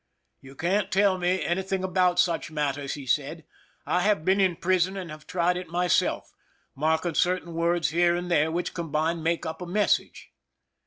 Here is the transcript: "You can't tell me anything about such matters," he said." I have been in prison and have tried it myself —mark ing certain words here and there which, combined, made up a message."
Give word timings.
"You 0.41 0.55
can't 0.55 0.89
tell 0.91 1.19
me 1.19 1.43
anything 1.45 1.83
about 1.83 2.17
such 2.17 2.49
matters," 2.49 2.95
he 2.95 3.05
said." 3.05 3.45
I 3.85 4.01
have 4.01 4.25
been 4.25 4.39
in 4.41 4.55
prison 4.55 4.97
and 4.97 5.11
have 5.11 5.27
tried 5.27 5.57
it 5.57 5.67
myself 5.69 6.33
—mark 6.73 7.05
ing 7.05 7.13
certain 7.13 7.53
words 7.53 7.89
here 7.89 8.15
and 8.15 8.31
there 8.31 8.51
which, 8.51 8.73
combined, 8.73 9.23
made 9.23 9.45
up 9.45 9.61
a 9.61 9.67
message." 9.67 10.31